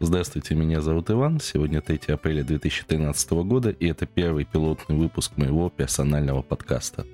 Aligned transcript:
Здравствуйте, 0.00 0.54
меня 0.54 0.80
зовут 0.80 1.10
Иван. 1.10 1.40
Сегодня 1.40 1.82
3 1.82 2.14
апреля 2.14 2.44
2013 2.44 3.30
года, 3.32 3.70
и 3.70 3.88
это 3.88 4.06
первый 4.06 4.44
пилотный 4.44 4.96
выпуск 4.96 5.36
моего 5.36 5.70
персонального 5.70 6.40
подкаста. 6.40 7.04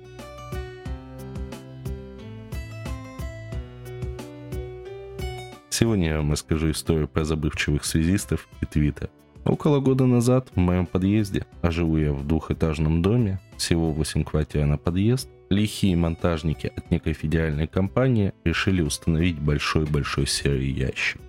Сегодня 5.69 6.09
я 6.09 6.17
вам 6.17 6.31
расскажу 6.31 6.69
историю 6.69 7.07
про 7.07 7.25
забывчивых 7.25 7.83
связистов 7.83 8.47
и 8.61 8.65
твиттер. 8.65 9.09
Около 9.45 9.79
года 9.79 10.07
назад 10.07 10.49
в 10.55 10.59
моем 10.59 10.87
подъезде, 10.87 11.45
а 11.61 11.69
живу 11.69 11.97
я 11.97 12.11
в 12.11 12.25
двухэтажном 12.25 13.03
доме, 13.03 13.39
всего 13.57 13.91
8 13.91 14.23
квартир 14.23 14.65
на 14.65 14.77
подъезд, 14.79 15.29
лихие 15.51 15.95
монтажники 15.95 16.71
от 16.75 16.89
некой 16.89 17.13
федеральной 17.13 17.67
компании 17.67 18.33
решили 18.43 18.81
установить 18.81 19.39
большой-большой 19.39 20.25
серый 20.25 20.71
ящик. 20.71 21.21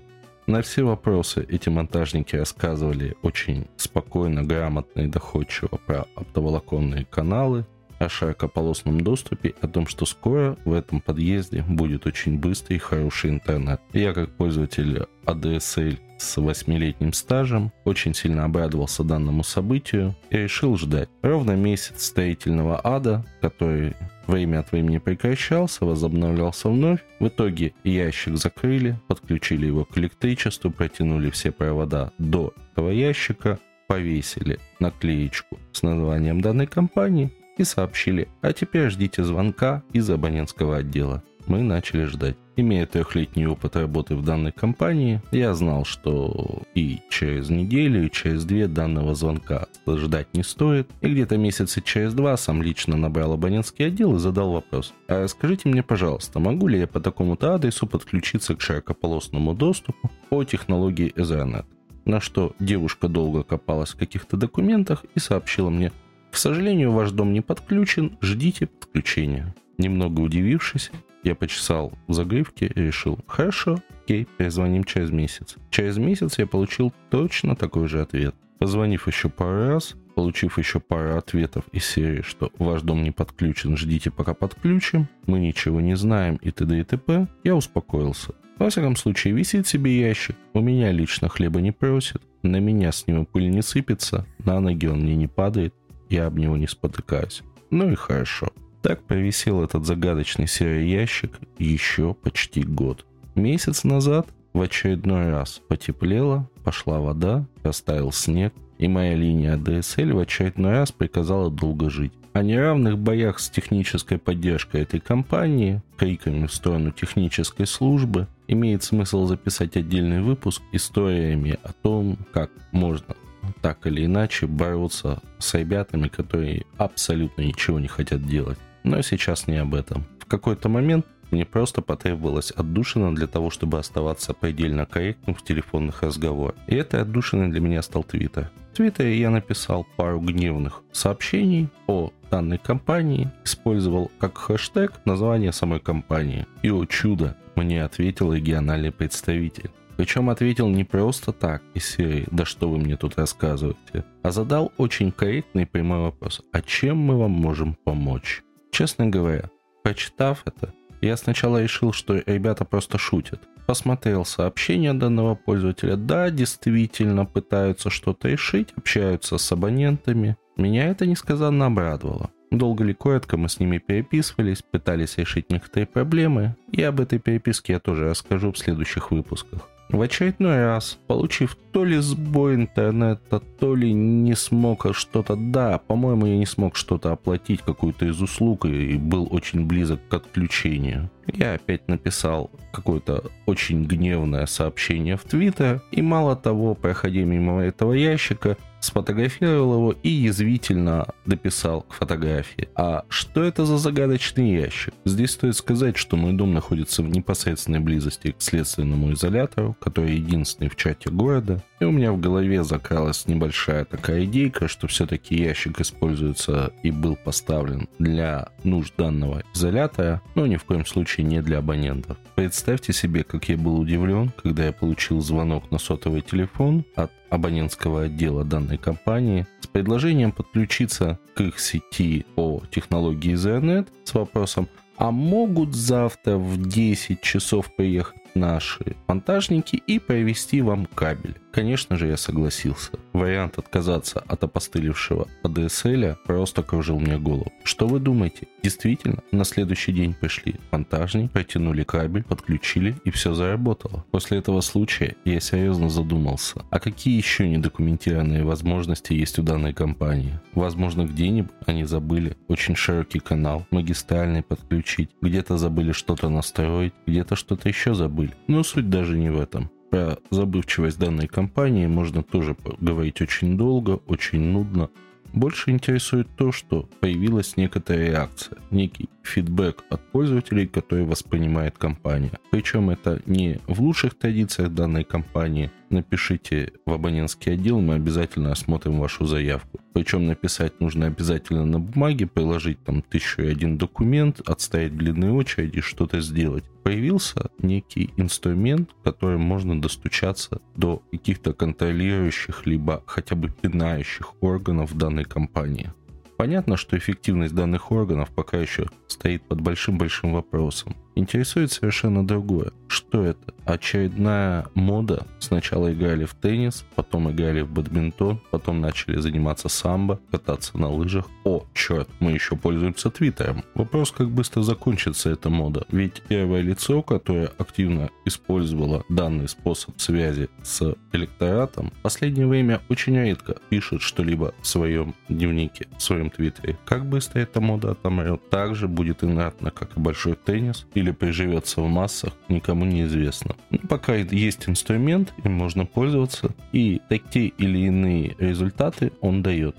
На 0.46 0.62
все 0.62 0.84
вопросы 0.84 1.44
эти 1.46 1.68
монтажники 1.68 2.36
рассказывали 2.36 3.16
очень 3.22 3.66
спокойно, 3.76 4.44
грамотно 4.44 5.00
и 5.00 5.08
доходчиво 5.08 5.78
про 5.86 6.06
оптоволоконные 6.14 7.04
каналы, 7.04 7.66
о 7.98 8.08
широкополосном 8.08 9.00
доступе, 9.00 9.54
о 9.60 9.68
том, 9.68 9.86
что 9.86 10.04
скоро 10.04 10.56
в 10.64 10.72
этом 10.72 11.00
подъезде 11.00 11.64
будет 11.66 12.06
очень 12.06 12.38
быстрый 12.38 12.74
и 12.74 12.78
хороший 12.78 13.30
интернет. 13.30 13.80
Я 13.92 14.12
как 14.12 14.30
пользователь 14.36 15.06
ADSL 15.24 15.98
с 16.18 16.36
восьмилетним 16.40 17.12
стажем 17.12 17.72
очень 17.84 18.14
сильно 18.14 18.44
обрадовался 18.44 19.04
данному 19.04 19.42
событию 19.42 20.14
и 20.30 20.38
решил 20.38 20.76
ждать. 20.76 21.08
Ровно 21.22 21.52
месяц 21.52 22.04
строительного 22.04 22.80
ада, 22.82 23.24
который 23.40 23.94
время 24.26 24.60
от 24.60 24.72
времени 24.72 24.98
прекращался, 24.98 25.84
возобновлялся 25.84 26.68
вновь. 26.68 27.00
В 27.20 27.28
итоге 27.28 27.74
ящик 27.84 28.36
закрыли, 28.36 28.98
подключили 29.08 29.66
его 29.66 29.84
к 29.84 29.96
электричеству, 29.98 30.70
протянули 30.70 31.30
все 31.30 31.52
провода 31.52 32.12
до 32.18 32.54
этого 32.72 32.90
ящика, 32.90 33.58
повесили 33.86 34.58
наклеечку 34.80 35.58
с 35.72 35.82
названием 35.82 36.40
данной 36.40 36.66
компании 36.66 37.32
и 37.56 37.64
сообщили, 37.64 38.28
а 38.42 38.52
теперь 38.52 38.90
ждите 38.90 39.24
звонка 39.24 39.82
из 39.92 40.10
абонентского 40.10 40.78
отдела. 40.78 41.22
Мы 41.46 41.62
начали 41.62 42.04
ждать. 42.04 42.36
Имея 42.56 42.86
трехлетний 42.86 43.46
опыт 43.46 43.76
работы 43.76 44.16
в 44.16 44.24
данной 44.24 44.50
компании, 44.50 45.22
я 45.30 45.54
знал, 45.54 45.84
что 45.84 46.62
и 46.74 47.00
через 47.08 47.50
неделю, 47.50 48.06
и 48.06 48.10
через 48.10 48.44
две 48.44 48.66
данного 48.66 49.14
звонка 49.14 49.66
ждать 49.86 50.28
не 50.32 50.42
стоит. 50.42 50.88
И 51.02 51.08
где-то 51.08 51.36
месяца 51.36 51.80
через 51.80 52.14
два 52.14 52.36
сам 52.36 52.62
лично 52.62 52.96
набрал 52.96 53.34
абонентский 53.34 53.86
отдел 53.86 54.16
и 54.16 54.18
задал 54.18 54.52
вопрос. 54.52 54.92
А 55.06 55.28
скажите 55.28 55.68
мне, 55.68 55.82
пожалуйста, 55.82 56.40
могу 56.40 56.66
ли 56.66 56.80
я 56.80 56.86
по 56.86 56.98
такому-то 56.98 57.54
адресу 57.54 57.86
подключиться 57.86 58.56
к 58.56 58.60
широкополосному 58.60 59.54
доступу 59.54 60.10
по 60.30 60.42
технологии 60.44 61.12
Ethernet? 61.14 61.66
На 62.06 62.20
что 62.20 62.54
девушка 62.58 63.08
долго 63.08 63.42
копалась 63.42 63.90
в 63.90 63.98
каких-то 63.98 64.36
документах 64.36 65.04
и 65.14 65.20
сообщила 65.20 65.70
мне, 65.70 65.92
к 66.30 66.36
сожалению, 66.36 66.92
ваш 66.92 67.12
дом 67.12 67.32
не 67.32 67.40
подключен, 67.40 68.16
ждите 68.20 68.66
подключения. 68.66 69.54
Немного 69.78 70.20
удивившись, 70.20 70.90
я 71.26 71.34
почесал 71.34 71.92
в 72.06 72.12
загривке 72.12 72.66
и 72.66 72.80
решил, 72.80 73.18
хорошо, 73.26 73.78
окей, 74.02 74.26
перезвоним 74.38 74.84
через 74.84 75.10
месяц. 75.10 75.56
Через 75.70 75.98
месяц 75.98 76.38
я 76.38 76.46
получил 76.46 76.92
точно 77.10 77.56
такой 77.56 77.88
же 77.88 78.00
ответ. 78.00 78.34
Позвонив 78.58 79.06
еще 79.06 79.28
пару 79.28 79.68
раз, 79.68 79.96
получив 80.14 80.56
еще 80.56 80.80
пару 80.80 81.18
ответов 81.18 81.64
из 81.72 81.84
серии, 81.84 82.22
что 82.22 82.50
ваш 82.58 82.82
дом 82.82 83.02
не 83.02 83.10
подключен, 83.10 83.76
ждите 83.76 84.10
пока 84.10 84.34
подключим, 84.34 85.08
мы 85.26 85.40
ничего 85.40 85.80
не 85.80 85.96
знаем 85.96 86.36
и 86.36 86.50
т.д. 86.50 86.80
и 86.80 86.84
т.п., 86.84 87.26
я 87.44 87.54
успокоился. 87.54 88.32
Во 88.58 88.70
всяком 88.70 88.96
случае, 88.96 89.34
висит 89.34 89.66
себе 89.66 90.00
ящик, 90.00 90.36
у 90.54 90.60
меня 90.60 90.90
лично 90.92 91.28
хлеба 91.28 91.60
не 91.60 91.72
просит, 91.72 92.22
на 92.42 92.58
меня 92.60 92.92
с 92.92 93.06
него 93.06 93.24
пыль 93.24 93.50
не 93.50 93.62
сыпется, 93.62 94.26
на 94.38 94.60
ноги 94.60 94.86
он 94.86 95.00
мне 95.00 95.16
не 95.16 95.26
падает, 95.26 95.74
я 96.08 96.26
об 96.26 96.38
него 96.38 96.56
не 96.56 96.68
спотыкаюсь. 96.68 97.42
Ну 97.70 97.90
и 97.90 97.94
хорошо. 97.96 98.48
Так 98.82 99.02
повисел 99.02 99.64
этот 99.64 99.84
загадочный 99.84 100.46
серый 100.46 100.88
ящик 100.88 101.38
еще 101.58 102.14
почти 102.14 102.62
год. 102.62 103.04
Месяц 103.34 103.84
назад 103.84 104.28
в 104.52 104.60
очередной 104.60 105.30
раз 105.30 105.60
потеплело, 105.68 106.48
пошла 106.64 107.00
вода, 107.00 107.46
растаял 107.62 108.12
снег, 108.12 108.54
и 108.78 108.88
моя 108.88 109.14
линия 109.14 109.56
DSL 109.56 110.12
в 110.14 110.18
очередной 110.18 110.72
раз 110.72 110.92
приказала 110.92 111.50
долго 111.50 111.90
жить. 111.90 112.12
О 112.32 112.42
неравных 112.42 112.98
боях 112.98 113.38
с 113.38 113.48
технической 113.48 114.18
поддержкой 114.18 114.82
этой 114.82 115.00
компании, 115.00 115.82
криками 115.96 116.46
в 116.46 116.52
сторону 116.52 116.90
технической 116.90 117.66
службы, 117.66 118.28
имеет 118.46 118.82
смысл 118.82 119.26
записать 119.26 119.76
отдельный 119.76 120.20
выпуск 120.20 120.62
историями 120.72 121.58
о 121.62 121.72
том, 121.72 122.18
как 122.32 122.50
можно 122.72 123.14
так 123.62 123.86
или 123.86 124.04
иначе 124.04 124.46
бороться 124.46 125.22
с 125.38 125.54
ребятами, 125.54 126.08
которые 126.08 126.66
абсолютно 126.76 127.42
ничего 127.42 127.78
не 127.80 127.88
хотят 127.88 128.26
делать. 128.26 128.58
Но 128.86 129.02
сейчас 129.02 129.48
не 129.48 129.56
об 129.56 129.74
этом. 129.74 130.04
В 130.20 130.26
какой-то 130.26 130.68
момент 130.68 131.06
мне 131.32 131.44
просто 131.44 131.82
потребовалась 131.82 132.52
отдушина 132.52 133.12
для 133.12 133.26
того, 133.26 133.50
чтобы 133.50 133.80
оставаться 133.80 134.32
предельно 134.32 134.86
корректным 134.86 135.34
в 135.34 135.42
телефонных 135.42 136.04
разговорах. 136.04 136.54
И 136.68 136.76
этой 136.76 137.02
отдушиной 137.02 137.48
для 137.48 137.60
меня 137.60 137.82
стал 137.82 138.04
Твиттер. 138.04 138.48
В 138.72 138.76
Твиттере 138.76 139.18
я 139.18 139.30
написал 139.30 139.84
пару 139.96 140.20
гневных 140.20 140.84
сообщений 140.92 141.68
о 141.88 142.12
данной 142.30 142.58
компании, 142.58 143.32
использовал 143.44 144.12
как 144.20 144.38
хэштег 144.38 144.92
название 145.04 145.50
самой 145.50 145.80
компании. 145.80 146.46
И, 146.62 146.70
о 146.70 146.84
чудо, 146.84 147.36
мне 147.56 147.82
ответил 147.82 148.32
региональный 148.32 148.92
представитель. 148.92 149.70
Причем 149.96 150.30
ответил 150.30 150.68
не 150.68 150.84
просто 150.84 151.32
так 151.32 151.60
из 151.74 151.88
серии 151.88 152.28
«Да 152.30 152.44
что 152.44 152.70
вы 152.70 152.78
мне 152.78 152.96
тут 152.96 153.18
рассказываете?», 153.18 154.04
а 154.22 154.30
задал 154.30 154.70
очень 154.76 155.10
корректный 155.10 155.66
прямой 155.66 156.02
вопрос 156.02 156.42
«А 156.52 156.62
чем 156.62 156.98
мы 156.98 157.18
вам 157.18 157.32
можем 157.32 157.76
помочь?». 157.82 158.44
Честно 158.76 159.06
говоря, 159.06 159.48
прочитав 159.82 160.42
это, 160.44 160.74
я 161.00 161.16
сначала 161.16 161.62
решил, 161.62 161.94
что 161.94 162.22
ребята 162.26 162.66
просто 162.66 162.98
шутят. 162.98 163.40
Посмотрел 163.66 164.26
сообщение 164.26 164.92
данного 164.92 165.34
пользователя. 165.34 165.96
Да, 165.96 166.28
действительно 166.28 167.24
пытаются 167.24 167.88
что-то 167.88 168.28
решить, 168.28 168.74
общаются 168.76 169.38
с 169.38 169.50
абонентами. 169.50 170.36
Меня 170.58 170.88
это 170.90 171.06
несказанно 171.06 171.64
обрадовало. 171.64 172.28
Долго 172.50 172.84
ли 172.84 172.92
коротко 172.92 173.38
мы 173.38 173.48
с 173.48 173.60
ними 173.60 173.78
переписывались, 173.78 174.60
пытались 174.60 175.16
решить 175.16 175.50
некоторые 175.50 175.86
проблемы, 175.86 176.54
и 176.70 176.82
об 176.82 177.00
этой 177.00 177.18
переписке 177.18 177.72
я 177.72 177.80
тоже 177.80 178.10
расскажу 178.10 178.52
в 178.52 178.58
следующих 178.58 179.10
выпусках. 179.10 179.70
В 179.88 180.00
очередной 180.00 180.64
раз, 180.64 180.98
получив 181.06 181.56
то 181.72 181.84
ли 181.84 181.98
сбой 181.98 182.56
интернета, 182.56 183.40
то 183.60 183.76
ли 183.76 183.92
не 183.92 184.34
смог 184.34 184.86
что-то... 184.94 185.36
Да, 185.36 185.78
по-моему, 185.78 186.26
я 186.26 186.36
не 186.36 186.46
смог 186.46 186.76
что-то 186.76 187.12
оплатить, 187.12 187.62
какую-то 187.62 188.06
из 188.06 188.20
услуг, 188.20 188.66
и 188.66 188.96
был 188.96 189.28
очень 189.30 189.64
близок 189.64 190.00
к 190.08 190.14
отключению. 190.14 191.08
Я 191.32 191.54
опять 191.54 191.88
написал 191.88 192.50
какое-то 192.72 193.24
очень 193.46 193.84
гневное 193.84 194.46
сообщение 194.46 195.16
в 195.16 195.24
Твиттер, 195.24 195.82
и 195.90 196.02
мало 196.02 196.36
того, 196.36 196.74
проходя 196.74 197.20
мимо 197.24 197.62
этого 197.62 197.92
ящика, 197.92 198.56
сфотографировал 198.80 199.74
его 199.74 199.94
и 200.02 200.08
язвительно 200.08 201.06
дописал 201.24 201.82
к 201.82 201.94
фотографии. 201.94 202.68
А 202.74 203.04
что 203.08 203.42
это 203.42 203.66
за 203.66 203.78
загадочный 203.78 204.52
ящик? 204.52 204.94
Здесь 205.04 205.32
стоит 205.32 205.56
сказать, 205.56 205.96
что 205.96 206.16
мой 206.16 206.32
дом 206.32 206.54
находится 206.54 207.02
в 207.02 207.08
непосредственной 207.08 207.80
близости 207.80 208.32
к 208.32 208.42
следственному 208.42 209.12
изолятору, 209.12 209.76
который 209.80 210.14
единственный 210.14 210.68
в 210.68 210.76
чате 210.76 211.10
города. 211.10 211.62
И 211.78 211.84
у 211.84 211.90
меня 211.90 212.12
в 212.12 212.20
голове 212.20 212.64
закралась 212.64 213.26
небольшая 213.26 213.84
такая 213.84 214.24
идейка, 214.24 214.66
что 214.66 214.86
все-таки 214.86 215.36
ящик 215.36 215.80
используется 215.80 216.72
и 216.82 216.90
был 216.90 217.16
поставлен 217.16 217.88
для 217.98 218.48
нужд 218.64 218.94
данного 218.96 219.42
изолятора, 219.54 220.22
но 220.34 220.46
ни 220.46 220.56
в 220.56 220.64
коем 220.64 220.86
случае 220.86 221.26
не 221.26 221.42
для 221.42 221.58
абонентов. 221.58 222.16
Представьте 222.34 222.92
себе, 222.92 223.24
как 223.24 223.48
я 223.48 223.58
был 223.58 223.78
удивлен, 223.78 224.32
когда 224.42 224.64
я 224.64 224.72
получил 224.72 225.20
звонок 225.20 225.70
на 225.70 225.78
сотовый 225.78 226.22
телефон 226.22 226.84
от 226.94 227.10
абонентского 227.28 228.02
отдела 228.04 228.44
данной 228.44 228.78
компании 228.78 229.46
с 229.60 229.66
предложением 229.66 230.32
подключиться 230.32 231.18
к 231.34 231.42
их 231.42 231.58
сети 231.58 232.24
по 232.34 232.62
технологии 232.70 233.34
Ethernet 233.34 233.88
с 234.04 234.14
вопросом 234.14 234.68
а 234.96 235.10
могут 235.10 235.74
завтра 235.74 236.36
в 236.36 236.68
10 236.68 237.20
часов 237.20 237.74
приехать 237.76 238.20
наши 238.34 238.96
монтажники 239.08 239.76
и 239.76 239.98
провести 239.98 240.62
вам 240.62 240.86
кабель. 240.86 241.36
Конечно 241.56 241.96
же, 241.96 242.06
я 242.08 242.18
согласился. 242.18 242.90
Вариант 243.14 243.56
отказаться 243.56 244.20
от 244.20 244.44
опостылевшего 244.44 245.26
ADSL 245.42 246.18
просто 246.26 246.62
кружил 246.62 247.00
мне 247.00 247.16
голову. 247.18 247.50
Что 247.64 247.86
вы 247.86 247.98
думаете? 247.98 248.46
Действительно, 248.62 249.22
на 249.32 249.44
следующий 249.44 249.92
день 249.92 250.12
пришли 250.12 250.56
монтажники, 250.70 251.32
протянули 251.32 251.82
кабель, 251.82 252.24
подключили 252.24 252.96
и 253.06 253.10
все 253.10 253.32
заработало. 253.32 254.04
После 254.10 254.36
этого 254.36 254.60
случая 254.60 255.16
я 255.24 255.40
серьезно 255.40 255.88
задумался, 255.88 256.62
а 256.68 256.78
какие 256.78 257.16
еще 257.16 257.48
недокументированные 257.48 258.44
возможности 258.44 259.14
есть 259.14 259.38
у 259.38 259.42
данной 259.42 259.72
компании? 259.72 260.38
Возможно, 260.52 261.06
где-нибудь 261.06 261.52
они 261.64 261.84
забыли 261.84 262.36
очень 262.48 262.76
широкий 262.76 263.20
канал, 263.20 263.66
магистральный 263.70 264.42
подключить, 264.42 265.08
где-то 265.22 265.56
забыли 265.56 265.92
что-то 265.92 266.28
настроить, 266.28 266.92
где-то 267.06 267.34
что-то 267.34 267.66
еще 267.70 267.94
забыли. 267.94 268.34
Но 268.46 268.62
суть 268.62 268.90
даже 268.90 269.16
не 269.16 269.30
в 269.30 269.40
этом. 269.40 269.70
Про 269.96 270.18
забывчивость 270.28 270.98
данной 270.98 271.26
компании 271.26 271.86
можно 271.86 272.22
тоже 272.22 272.54
говорить 272.80 273.22
очень 273.22 273.56
долго, 273.56 273.92
очень 274.06 274.42
нудно, 274.42 274.90
больше 275.32 275.70
интересует 275.70 276.28
то, 276.36 276.52
что 276.52 276.86
появилась 277.00 277.56
некоторая 277.56 278.10
реакция, 278.10 278.58
некий 278.70 279.08
фидбэк 279.26 279.84
от 279.90 280.00
пользователей, 280.12 280.66
который 280.66 281.04
воспринимает 281.04 281.78
компания. 281.78 282.32
Причем 282.50 282.90
это 282.90 283.20
не 283.26 283.60
в 283.66 283.80
лучших 283.82 284.14
традициях 284.14 284.72
данной 284.72 285.04
компании. 285.04 285.70
Напишите 285.90 286.72
в 286.84 286.92
абонентский 286.92 287.52
отдел, 287.52 287.80
мы 287.80 287.94
обязательно 287.94 288.52
осмотрим 288.52 288.98
вашу 288.98 289.26
заявку. 289.26 289.78
Причем 289.92 290.26
написать 290.26 290.80
нужно 290.80 291.06
обязательно 291.06 291.64
на 291.64 291.78
бумаге, 291.78 292.26
приложить 292.26 292.82
там 292.84 293.02
тысячу 293.02 293.42
и 293.42 293.46
один 293.46 293.78
документ, 293.78 294.40
отстоять 294.46 294.96
длинные 294.96 295.32
очереди, 295.32 295.80
что-то 295.80 296.20
сделать. 296.20 296.64
Появился 296.82 297.50
некий 297.58 298.10
инструмент, 298.16 298.90
которым 299.04 299.40
можно 299.42 299.80
достучаться 299.80 300.60
до 300.74 301.02
каких-то 301.10 301.52
контролирующих, 301.52 302.66
либо 302.66 303.02
хотя 303.06 303.36
бы 303.36 303.48
пинающих 303.50 304.34
органов 304.42 304.96
данной 304.96 305.24
компании. 305.24 305.92
Понятно, 306.36 306.76
что 306.76 306.98
эффективность 306.98 307.54
данных 307.54 307.90
органов 307.90 308.28
пока 308.34 308.58
еще 308.58 308.86
стоит 309.06 309.42
под 309.42 309.60
большим-большим 309.60 310.34
вопросом. 310.34 310.96
Интересует 311.16 311.72
совершенно 311.72 312.26
другое. 312.26 312.72
Что 312.88 313.24
это? 313.24 313.54
Очередная 313.64 314.66
мода. 314.74 315.26
Сначала 315.38 315.92
играли 315.92 316.26
в 316.26 316.34
теннис, 316.34 316.84
потом 316.94 317.30
играли 317.30 317.62
в 317.62 317.70
бадминтон, 317.70 318.40
потом 318.50 318.82
начали 318.82 319.18
заниматься 319.18 319.68
самбо, 319.68 320.20
кататься 320.30 320.76
на 320.78 320.88
лыжах. 320.88 321.26
О, 321.44 321.64
черт, 321.72 322.08
мы 322.20 322.32
еще 322.32 322.54
пользуемся 322.54 323.10
твиттером. 323.10 323.64
Вопрос, 323.74 324.12
как 324.12 324.30
быстро 324.30 324.60
закончится 324.62 325.30
эта 325.30 325.48
мода. 325.48 325.86
Ведь 325.90 326.22
первое 326.28 326.60
лицо, 326.60 327.02
которое 327.02 327.50
активно 327.58 328.10
использовало 328.26 329.02
данный 329.08 329.48
способ 329.48 329.98
связи 329.98 330.50
с 330.62 330.94
электоратом, 331.12 331.92
в 331.98 332.02
последнее 332.02 332.46
время 332.46 332.82
очень 332.90 333.16
редко 333.16 333.56
пишет 333.70 334.02
что-либо 334.02 334.52
в 334.60 334.66
своем 334.66 335.14
дневнике, 335.30 335.88
в 335.96 336.02
своем 336.02 336.28
твиттере. 336.28 336.76
Как 336.84 337.06
быстро 337.06 337.40
эта 337.40 337.62
мода 337.62 337.92
отомрет, 337.92 338.48
также 338.50 338.86
будет 338.86 339.24
инертно, 339.24 339.70
как 339.70 339.96
и 339.96 340.00
большой 340.00 340.34
теннис 340.34 340.86
или 340.94 341.05
или 341.06 341.12
приживется 341.12 341.80
в 341.80 341.88
массах, 341.88 342.32
никому 342.48 342.84
не 342.84 343.04
известно. 343.04 343.54
Но 343.70 343.78
ну, 343.82 343.88
пока 343.88 344.16
есть 344.16 344.68
инструмент, 344.68 345.32
им 345.44 345.52
можно 345.52 345.86
пользоваться, 345.86 346.50
и 346.72 347.00
такие 347.08 347.48
или 347.58 347.78
иные 347.78 348.34
результаты 348.38 349.12
он 349.20 349.42
дает. 349.42 349.76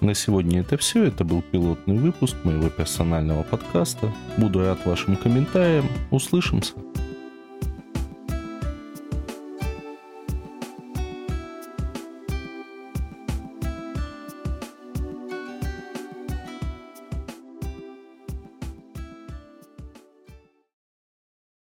На 0.00 0.14
сегодня 0.14 0.60
это 0.60 0.76
все. 0.76 1.04
Это 1.04 1.24
был 1.24 1.40
пилотный 1.40 1.96
выпуск 1.96 2.36
моего 2.44 2.68
персонального 2.68 3.42
подкаста. 3.42 4.12
Буду 4.36 4.60
рад 4.60 4.84
вашим 4.84 5.16
комментариям. 5.16 5.88
Услышимся. 6.10 6.74